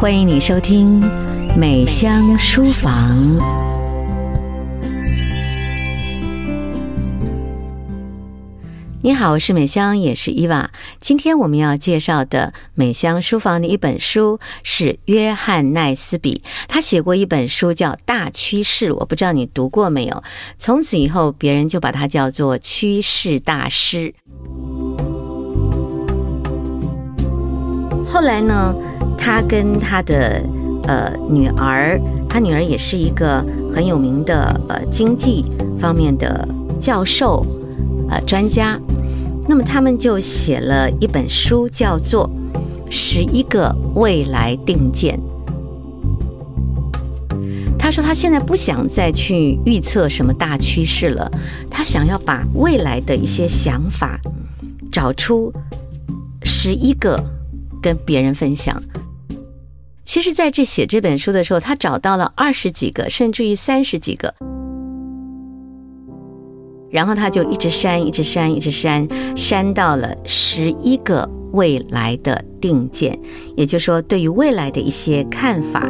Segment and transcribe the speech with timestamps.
[0.00, 0.98] 欢迎你收听
[1.58, 3.38] 《美香书房》。
[9.02, 10.70] 你好，我是美香，也是伊娃。
[11.02, 20.22] 今天我们要介绍的《美香书房》的一本书是约翰奈斯比，他写过一本书叫《大趋势》，我不知道你读过没有。
[20.56, 24.14] 从此以后，别人就把他叫做趋势大师。
[28.20, 28.74] 后来呢，
[29.16, 30.42] 他跟他的
[30.86, 31.98] 呃女儿，
[32.28, 33.42] 他女儿也是一个
[33.74, 35.42] 很有名的呃经济
[35.78, 36.46] 方面的
[36.78, 37.42] 教授。
[38.10, 38.78] 呃，专家，
[39.48, 42.28] 那么他们就写了一本书，叫做
[42.90, 45.18] 《十一个未来定见》。
[47.78, 51.30] 他说他现在不想再去预测什么大趋势了，
[51.70, 54.20] 他想要把未来的一些想法
[54.92, 55.50] 找出
[56.42, 57.18] 十一个
[57.80, 58.82] 跟别人分享。
[60.04, 64.34] 其实，在这写这本书的时候，他找到了二十几个，甚至于三十几个。
[66.90, 73.16] 然后他就一直删，一直删，一直删，删到了十一个未来的定见，
[73.56, 75.88] 也就是说，对于未来的一些看法，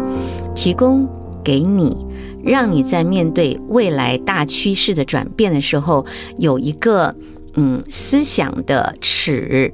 [0.54, 1.08] 提供
[1.42, 1.96] 给你，
[2.44, 6.04] 让你在面对未来大趋势的转变的时候，
[6.36, 7.16] 有一个
[7.54, 9.72] 嗯思想的尺，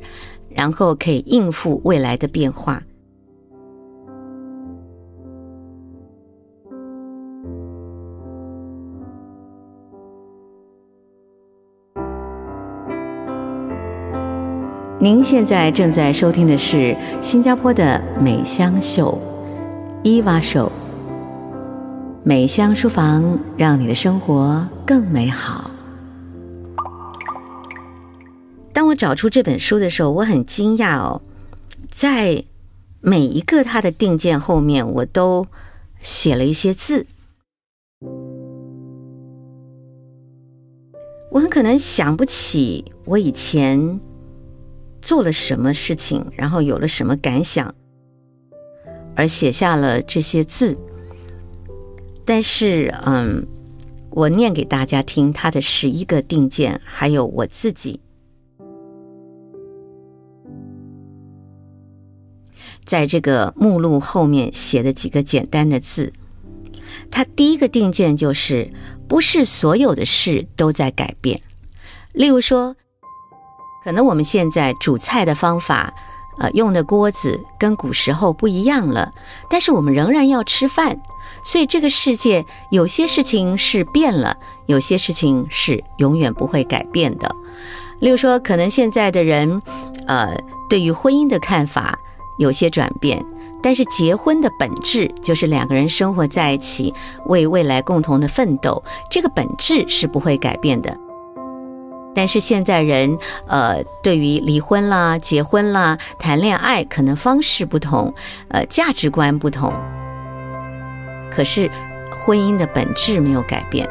[0.57, 2.83] 然后可以应付未来的变化。
[14.99, 19.17] 您现在正在收听的是新加坡的美香秀，
[20.03, 20.73] 伊娃秀，
[22.25, 25.71] 美香书房，让你的生活更美好。
[28.77, 31.23] 当我找出这本书的时候，我很惊讶哦，
[31.89, 32.45] 在
[33.01, 35.47] 每一个它的定见后面，我都
[36.03, 37.07] 写了一些字。
[41.31, 43.99] 我很可能想不起我以前。
[45.01, 47.73] 做了什么事情，然后有了什么感想，
[49.15, 50.77] 而写下了这些字。
[52.25, 53.47] 但是，嗯，
[54.11, 58.01] 我念给大家听他的十一个定见，还有我自己
[62.87, 66.13] 在这个目录后面写的几个简单的字。
[67.11, 68.71] 他第一个定见就是：
[69.07, 71.41] 不是所有的事都在改变。
[72.13, 72.77] 例如说。
[73.85, 75.95] 可能我们现在煮菜的方法，
[76.41, 79.13] 呃，用的锅子跟古时候不一样了，
[79.49, 81.01] 但是我们仍然要吃饭，
[81.45, 84.37] 所以这个世界有些事情是变了，
[84.67, 87.31] 有些事情是永远不会改变的。
[88.01, 89.63] 例如说，可能现在的人，
[90.09, 90.37] 呃，
[90.69, 91.97] 对于婚姻的看法
[92.39, 93.25] 有些转变，
[93.63, 96.93] 但是结婚的本质就是两个人生活在一起，
[97.27, 100.97] 为未来共同的奋斗，这个本质是不会改变的。
[102.15, 108.15] 但是现在人，呃，对于离婚啦、结婚啦、谈恋爱，可能方式不同，
[108.49, 109.73] 呃，价值观不同。
[111.31, 111.71] 可是
[112.25, 113.87] 婚姻的本质没有改变，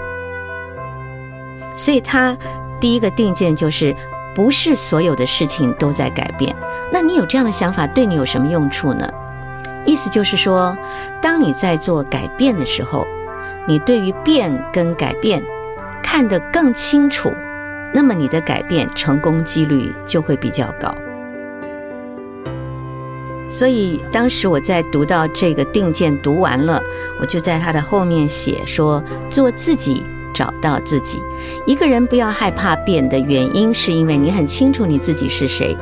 [1.76, 2.36] 所以他
[2.80, 3.96] 第一个定见就是，
[4.36, 6.56] 不是所有的事情都在改变。
[6.92, 9.10] 那你有这样的想法，对你有什么用处呢？
[9.86, 10.78] 意思就是说，
[11.22, 13.08] 当你在做改变的时候，
[13.66, 15.42] 你对于变跟改变
[16.04, 17.32] 看得更清楚。
[17.94, 20.94] 那么你的改变成功几率就会比较高。
[23.48, 26.82] 所以当时我在读到这个定见读完了，
[27.22, 30.04] 我就在他的后面写说：做自己，
[30.36, 31.20] 找到自己。
[31.66, 35.76] 一个人不要害怕变的原因，是因为你很清楚你自己是谁。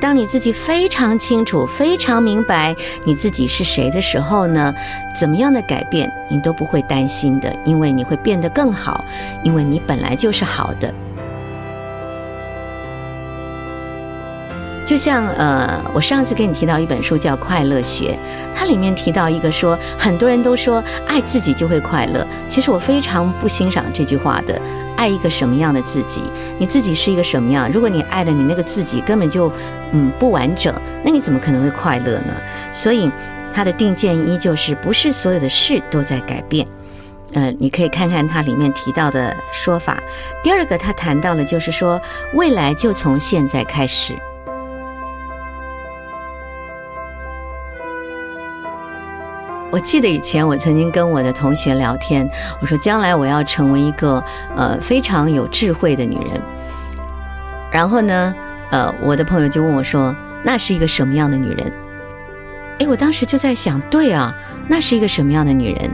[0.00, 4.72] 当你自己非常清楚、非常明白你自己是谁的时候呢，
[5.12, 9.04] 怎么样的改变你都不会担心的，因为你会变得更好，
[9.42, 10.94] 因为你本来就是好的。
[14.88, 18.12] 就像呃，我上次跟你提到一本书叫《快乐学》，
[18.56, 24.58] 它里面提到一个说，很多人都说爱自己就会快乐，其实我非常不欣赏这句话的。
[24.96, 26.22] 爱一个什么样的自己？
[26.58, 27.70] 你自己是一个什么样？
[27.70, 29.52] 如果你爱的你那个自己根本就
[29.92, 30.74] 嗯不完整，
[31.04, 32.32] 那你怎么可能会快乐呢？
[32.72, 33.10] 所以
[33.52, 36.66] 他的定见依旧是不是所有的事都在改变。
[37.34, 40.02] 呃，你可以看看它里面提到的说法。
[40.42, 42.00] 第二个，他谈到了就是说
[42.32, 44.14] 未来就从现在开始。
[49.70, 52.28] 我记得以前我曾经跟我的同学聊天，
[52.60, 54.22] 我说将来我要成为一个
[54.56, 56.40] 呃非常有智慧的女人。
[57.70, 58.34] 然后呢，
[58.70, 61.70] 呃，我的朋友就问我说：“那是一个什么样的女人？”
[62.80, 64.34] 哎，我当时就在想，对啊，
[64.68, 65.90] 那是一个什么样的女人？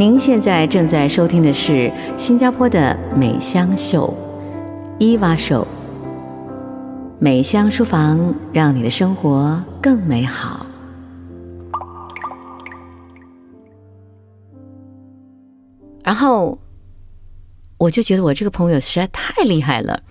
[0.00, 4.10] 您现在正在收听的是新加坡的美香秀，
[4.98, 5.68] 伊娃秀。
[7.18, 10.64] 美香书房，让你的生活更美好。
[16.02, 16.58] 然后，
[17.76, 20.02] 我就觉得我这个朋友实在太厉害了。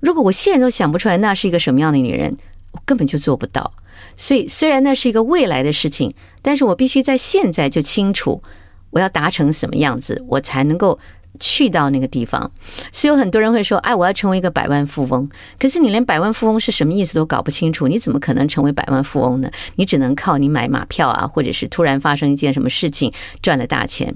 [0.00, 2.36] 如果我现在都想不出来那是一个什么样的女人，
[2.72, 3.72] 我根本就做不到。
[4.16, 6.12] 所以，虽然那是一个未来的事情，
[6.42, 8.42] 但是我必须在现在就清楚。
[8.90, 10.98] 我要达成什么样子，我才能够
[11.38, 12.50] 去到那个地方？
[12.90, 19.50] 所以有很多人会说：“哎，我要成为一个百万富翁。”可是你连百万富翁是什么意思都搞不清楚，你怎么可能成为百万富翁呢？
[19.76, 23.12] 你只能靠你买马票啊，或者是突然发生一件什么事情
[23.42, 24.14] 赚了大钱。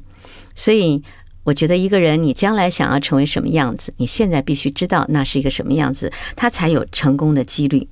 [0.55, 1.03] 所以
[1.45, 7.89] 我觉得一个人，你将来想要成为什么样子，你现在必须知道那是一个什么样子，他才有成功的几率。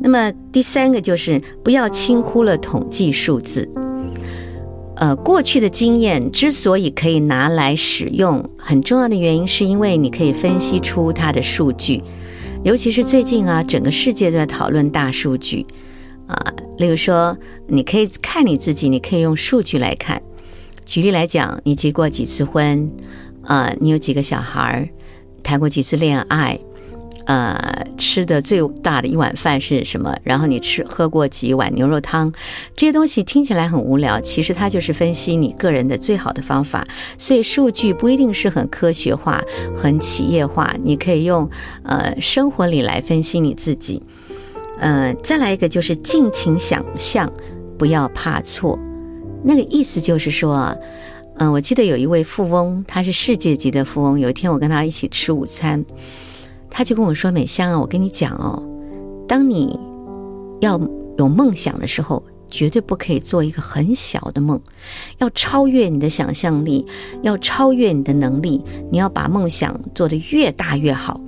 [0.00, 3.68] 那么第三个就是不要轻忽了统计数字。
[4.98, 12.02] 呃，过去的经验之所以可以拿来使用，很重要的原因是因为你可以分析出它的数据，
[12.64, 15.64] 尤其是最近啊，整个世界都在讨论大数据
[16.26, 16.36] 啊。
[16.78, 17.36] 例如说，
[17.68, 20.20] 你可以看你自己，你可以用数据来看。
[20.84, 22.90] 举例来讲，你结过几次婚？
[23.42, 24.90] 啊，你有几个小孩？
[25.44, 26.58] 谈过几次恋爱？
[27.28, 30.16] 呃，吃的最大的一碗饭是什么？
[30.24, 32.32] 然后你吃喝过几碗牛肉汤？
[32.74, 36.88] 这些东西听起来很无聊，其实它就是分析你个人的最好的方法。
[37.18, 39.42] 所以数据不一定是很科学化、
[39.76, 41.46] 很企业化，你可以用
[41.82, 44.02] 呃生活里来分析你自己。
[44.80, 47.30] 呃，再来一个就是尽情想象，
[47.76, 48.78] 不要怕错。
[49.44, 50.74] 那个意思就是说，
[51.36, 54.18] 嗯、呃，我记得有一位富翁，他是世界级的富翁。
[54.18, 55.84] 有一天我跟他一起吃午餐。
[56.70, 58.62] 他就跟我说：“美香啊，我跟你讲哦，
[59.26, 59.78] 当你
[60.60, 60.80] 要
[61.16, 64.60] 有梦想的时候，绝对不可以做一个很小的梦，
[65.18, 66.86] 要超越你的想象力，
[67.22, 71.20] 要超越你的能力，你要把梦想做得越大越好，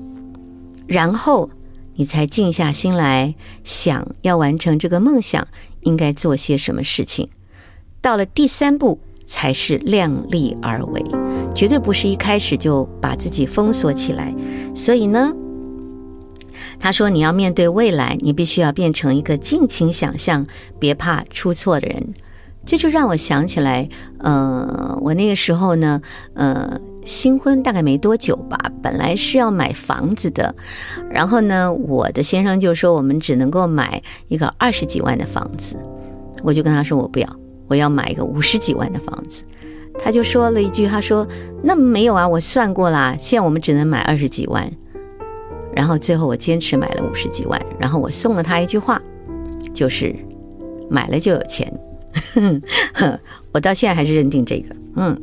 [0.86, 1.50] 然后
[1.96, 3.34] 你才静下心来
[3.64, 5.46] 想要完成这个梦想
[5.80, 7.28] 应该做些什么事情。
[8.00, 11.04] 到了第三步，才是量力而为。”
[11.54, 14.34] 绝对不是一开始就把自己封锁起来，
[14.74, 15.32] 所以呢，
[16.78, 20.46] 他说你要面对未来，你必须要变成一个尽情想象、
[20.78, 22.14] 别怕出错的人。
[22.64, 23.88] 这就让我想起来，
[24.18, 26.00] 呃，我那个时候呢，
[26.34, 30.54] 呃，新婚大概没多久吧，本来是要买房子的，
[31.10, 35.74] 然后呢，我的先生就说我们只能够买一个二十几万的房子，
[36.42, 37.28] 我就跟他说我不要，
[37.66, 39.42] 我要买一个五十几万的房子。
[39.98, 41.26] 他就说了一句：“他说
[41.62, 44.70] 那没有啊，我算过啦，现在我们只能买二十几万。
[45.74, 49.00] 然后最后我坚持买了五十几万，然后我送了他一句话，
[49.72, 50.14] 就是
[50.88, 51.72] 买了就有钱。”
[53.52, 54.76] 我到现在还是认定这个。
[54.96, 55.16] 嗯，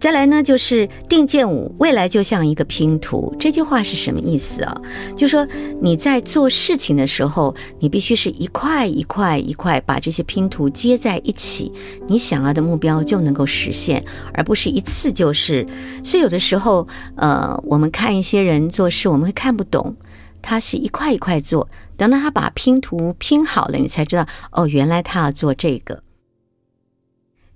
[0.00, 3.34] 再来呢，就是定见五，未来就像一个拼图。
[3.38, 4.76] 这句话是什么意思啊？
[5.16, 5.46] 就说
[5.80, 11.72] 你在做事情的时候，你必须是一块一块一块把这些拼图接在一起，
[12.08, 15.64] 你想要的目标就能够实现，而不是一次就是。
[16.02, 16.86] 所以有的时候，
[17.16, 19.94] 呃，我们看一些人做事，我们会看不懂，
[20.42, 26.02] 他是一块一块做，等到他把拼图拼好了，你才知道，哦，原来他要做这个。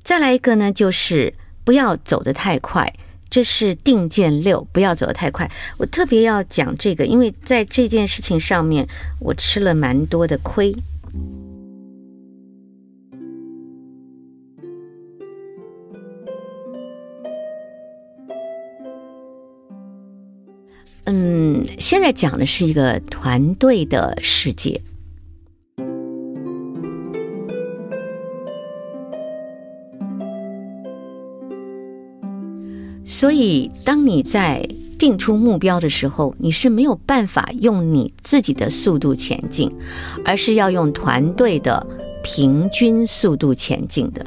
[0.09, 1.35] 再来一个呢，就是。
[1.65, 2.91] 不要走得太快，
[3.29, 4.67] 这是定见六。
[4.73, 5.51] 不要走得太快。
[5.77, 8.89] 我特别要讲这个，因为在这件事情上面，
[9.21, 10.75] 我吃了蛮多的亏。
[21.05, 24.81] 嗯，现在讲的是一个团队的世界。
[33.19, 34.65] 所以，当你在
[34.97, 39.69] 定出目标的时候，你是没有办法用你自己的速度前进，
[40.25, 41.85] 而是要用团队的
[42.23, 44.25] 平均速度前进的。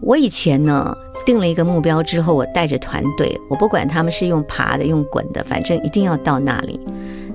[0.00, 6.80] 我以前呢，定了一个目标之后，我带着团队，我不管他们是用爬的、用滚的，反正一定要到那里。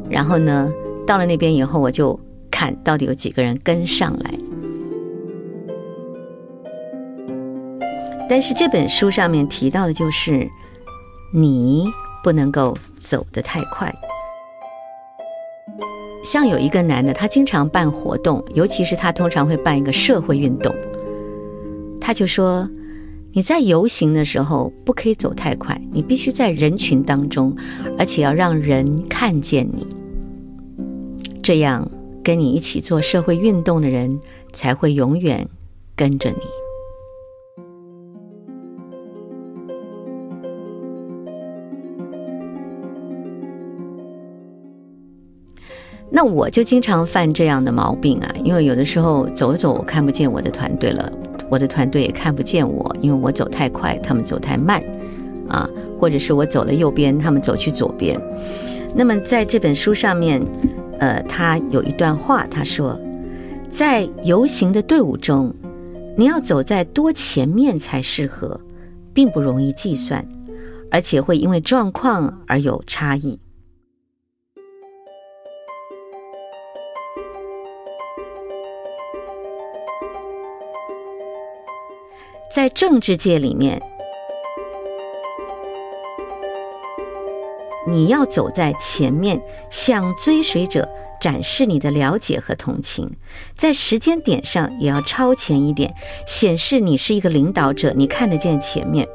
[0.10, 0.68] 然后呢，
[1.06, 4.34] 到了那边以后，我就看到底有几个人跟上来。
[8.34, 10.50] 但是这本书上面提到的就是，
[11.32, 11.86] 你
[12.24, 13.94] 不能够走得太快。
[16.26, 20.76] 像有一个男的，他经常办活动，尤其是他通常会办一个社会运动，
[22.02, 22.68] 他就说
[23.34, 27.56] ：“你在游行的时候不可以走太快，你必须在人群当中，
[28.00, 29.86] 而且要让人看见你，
[31.44, 31.88] 这样
[32.24, 34.20] 跟你一起做社会运动的人
[34.52, 35.48] 才会永远
[35.96, 36.38] 跟着你。”
[46.10, 51.12] 那我就经常犯这样的毛病啊，因为有的时候走一走，我看不见我的团队了，
[51.50, 54.80] 我的团队也看不见我，因为我走太快，他们走太慢，
[55.50, 55.68] 啊，
[56.00, 58.20] 或者是我走了右边，他们走去左边。
[58.96, 60.40] 那么在这本书上面，
[61.00, 62.96] 呃，他有一段话，他说，
[63.68, 65.52] 在游行的队伍中，
[66.16, 68.60] 你要走在多前面才适合，
[69.16, 70.24] 并不容易计算，
[70.92, 73.40] 而且会因为状况而有差异。
[82.54, 83.82] 在政治界里面，
[87.88, 89.42] 你要走在前面，
[89.72, 90.88] 向追随者
[91.20, 93.10] 展示你的了解和同情。
[93.56, 95.92] 在时间点上也要超前一点，
[96.28, 99.08] 显示你是一个领导者，你看得见前面。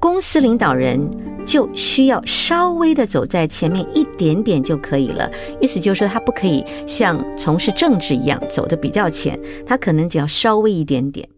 [0.00, 1.08] 公司领导人
[1.46, 5.30] 就需要稍微的走在前面一点点就可以了。
[5.60, 11.28] 意思就是说，他不可以像从事政治一样走得比较前，他可能只要稍微一点点。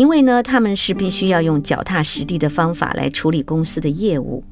[0.00, 4.42] 因为呢，他们是必须要用脚踏实地的方法来处理公司的业务。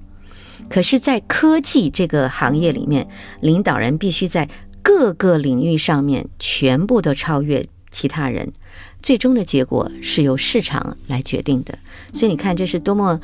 [0.69, 3.09] 可是，在科技这个行业里面，
[3.41, 4.47] 领导人必须在
[4.83, 8.53] 各个领域上面全部都超越其他人。
[9.01, 11.79] 最终的结果是由市场来决定的。
[12.13, 13.19] 所以你看，这是多么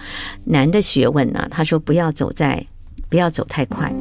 [0.47, 1.47] 难的学问呢？
[1.51, 2.65] 他说：“不要走在，
[3.11, 3.93] 不要走太快。”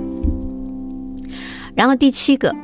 [1.76, 2.56] 然后第七个。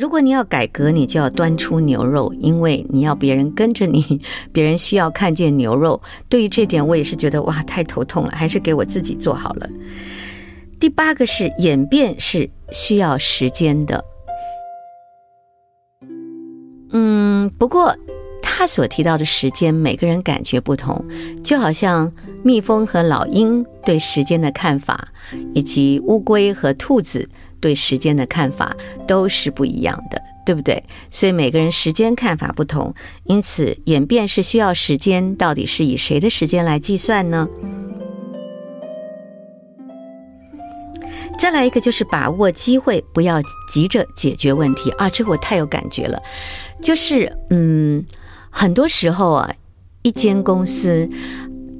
[0.00, 6.00] 如果你要改革，你就要端出牛肉，因为你要别人跟着你， 别人需要看见牛肉。
[6.26, 9.68] 对于这点，我也是觉得哇，太头痛了，还是给我自己做好了。
[10.80, 14.02] 第八个是演变是需要时间的。
[16.92, 17.94] 嗯，不过
[18.60, 21.02] 他所提到的时间，每个人感觉不同，
[21.42, 22.12] 就好像
[22.42, 25.08] 蜜蜂和老鹰对时间的看法，
[25.54, 27.26] 以及乌龟和兔子。
[27.58, 28.76] 对时间的看法
[29.06, 30.82] 都是不一样的，对不对？
[31.10, 35.34] 所以每个人时间看法不同，因此演变是需要时间。
[35.36, 37.48] 到底是以谁的时间来计算呢？
[41.38, 43.40] 再来一个就是把握机会，不要
[43.70, 45.08] 急着解决问题啊！
[45.08, 46.22] 这我太有感觉了，
[46.82, 48.04] 就是嗯，
[48.50, 49.54] 很多时候啊，
[50.02, 51.08] 一间公司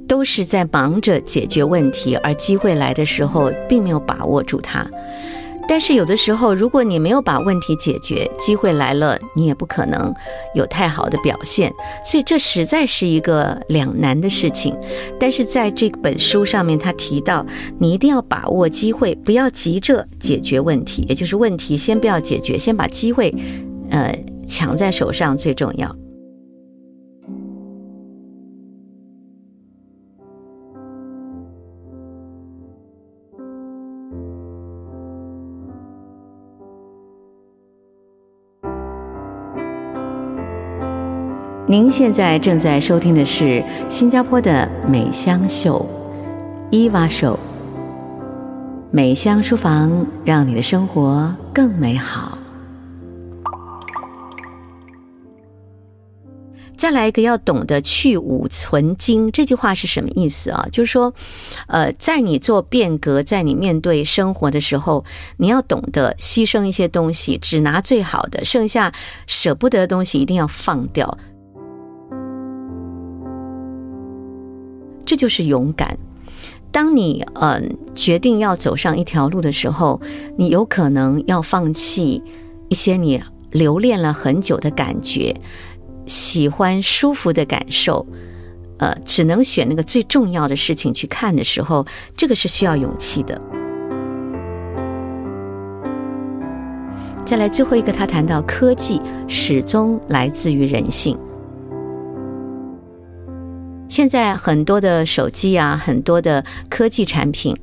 [0.07, 4.85] 都是在忙着解决问题，而机会来的时候并没有把握住它。
[5.69, 10.13] 但是有的时候，如果你没有把问题解决，机会来了，你也不可能
[10.53, 11.71] 有太好的表现。
[12.03, 14.75] 所以这实在是一个两难的事情。
[15.17, 17.45] 但是在这本书上面，他提到，
[17.79, 23.33] 你一定要把握机会，不要急着解决问题，也就是问题先不要解决，先把机会，
[23.91, 24.13] 呃，
[24.45, 25.95] 抢在手上最重要。
[41.71, 45.87] 您现在正在收听的是新加坡的美香秀，
[46.69, 47.39] 伊娃秀，
[48.91, 52.37] 美香书房，让你的生活更美好。
[56.75, 60.67] 再来一个，要懂得去芜存菁，这句话是什么意思啊？
[60.73, 61.13] 就是说，
[61.67, 65.05] 呃，在你做变革，在你面对生活的时候，
[65.37, 68.91] 你要懂得牺牲一些东西，只拿最好的，剩下
[69.25, 71.17] 舍不得的东西一定要放掉。
[75.11, 75.97] 这就是勇敢。
[76.71, 77.61] 当你嗯、呃、
[77.93, 79.99] 决定要走上一条路的时候，
[80.37, 82.23] 你有可能要放弃
[82.69, 85.35] 一些你留恋了很久的感觉，
[86.05, 88.07] 喜欢舒服的感受，
[88.77, 93.41] 呃，只能选那个最重要的事情去看的时候，这个是需要勇气的。
[97.25, 101.17] 再来最后一个，他谈到科技始终来自于人性。
[103.91, 107.53] 现在很多的手机啊，很多的科技产品，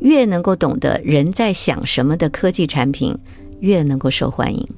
[0.00, 3.16] 越能够懂得人在想什么的科技产品，
[3.60, 4.68] 越能够受欢迎。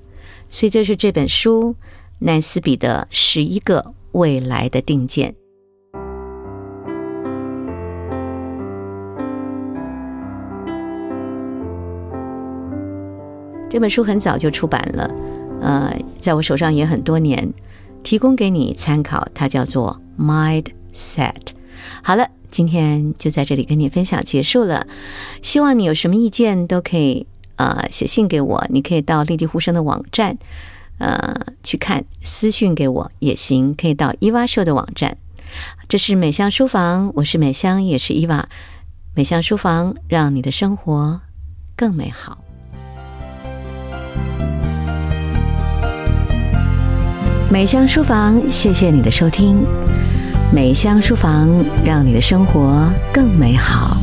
[0.48, 1.74] 所以这是这本书
[2.20, 5.34] 奈斯比的十一个未来的定见。
[13.68, 15.10] 这本书很早就出版了，
[15.60, 17.52] 呃，在我手上也很多年，
[18.04, 19.26] 提供给你参考。
[19.34, 21.32] 它叫做《Mind Set，》。
[22.02, 24.86] 好了，今天就在这里跟你分享结束了。
[25.42, 30.36] 希望你有什么意见都可以呃写信给我，你可以到立地呼声的网站
[30.98, 35.16] 呃去看，私讯给我也行，可以到伊娃社的网站。
[35.88, 38.48] 这是美香书房，我是美香，也是伊娃。
[39.14, 41.20] 美香书房，让你的生活
[41.76, 42.38] 更美好。
[47.50, 49.62] 美香书房，谢谢你的收听。
[50.54, 51.48] 美香书房，
[51.82, 53.96] 让你的生活更美好。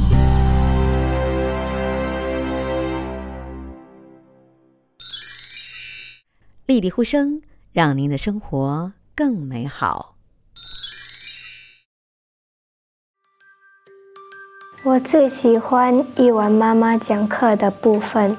[6.66, 7.40] 立地呼声，
[7.72, 10.16] 让您的生活更美好。
[14.82, 18.36] 我最喜欢伊娃妈妈讲课的部分，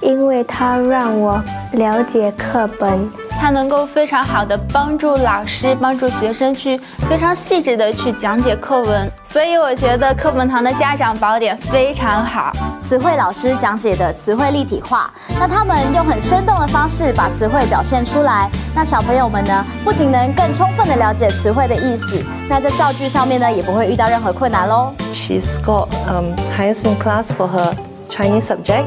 [0.00, 1.40] 因为它让我
[1.74, 3.21] 了解课本。
[3.42, 6.80] 它能够非常好的帮助老师、帮助学生去
[7.10, 12.52] 非常细致的去讲解课文，所以我觉得课本堂的家长宝典非常好。
[12.80, 24.94] 词汇老师讲解的词汇立体化，那他们用很生动的方式把词汇表现出来，那小朋友们呢，不仅能更充分的了解词汇的意思，那在造句上面呢，也不会遇到任何困难喽。
[25.12, 27.74] She scored um highest in class for her
[28.08, 28.84] Chinese subject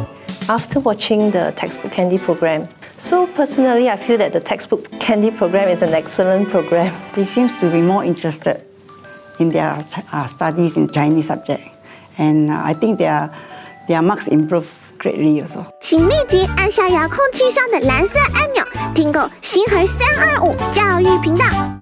[0.47, 2.61] after watching the textbook candy program.
[3.04, 6.92] So personally, I feel that the textbook candy program is an excellent program.
[7.14, 8.62] They seem to be more interested
[9.38, 9.78] in their
[10.12, 11.62] uh, studies in Chinese subject,
[12.18, 13.30] and uh, I think their
[13.88, 14.66] their marks improve
[14.98, 15.64] greatly also.
[15.80, 18.62] 请立即按下遥控器上的蓝色按钮，
[18.94, 21.73] 订购星禾三二五教育频道。